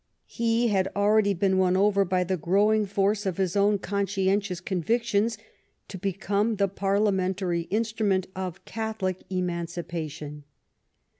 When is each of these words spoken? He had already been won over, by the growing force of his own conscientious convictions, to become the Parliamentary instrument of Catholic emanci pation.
He 0.25 0.69
had 0.69 0.91
already 0.95 1.35
been 1.35 1.59
won 1.59 1.77
over, 1.77 2.03
by 2.03 2.23
the 2.23 2.35
growing 2.35 2.87
force 2.87 3.27
of 3.27 3.37
his 3.37 3.55
own 3.55 3.77
conscientious 3.77 4.59
convictions, 4.59 5.37
to 5.89 5.97
become 5.99 6.55
the 6.55 6.67
Parliamentary 6.67 7.67
instrument 7.69 8.25
of 8.35 8.65
Catholic 8.65 9.21
emanci 9.29 9.83
pation. 9.83 10.41